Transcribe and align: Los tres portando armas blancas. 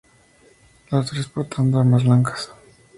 Los 0.89 1.11
tres 1.11 1.27
portando 1.27 1.79
armas 1.79 2.03
blancas. 2.03 2.49